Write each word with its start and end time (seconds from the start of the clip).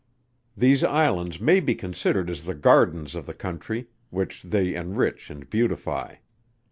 These 0.57 0.83
islands 0.83 1.39
may 1.39 1.59
be 1.59 1.75
considered 1.75 2.27
as 2.31 2.45
the 2.45 2.55
gardens 2.55 3.13
of 3.13 3.27
the 3.27 3.35
country, 3.35 3.85
which 4.09 4.41
they 4.41 4.73
enrich 4.73 5.29
and 5.29 5.47
beautify. 5.47 6.15